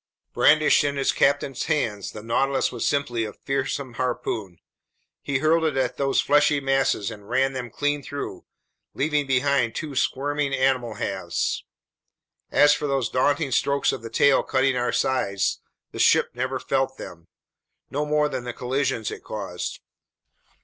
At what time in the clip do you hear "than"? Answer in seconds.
18.27-18.43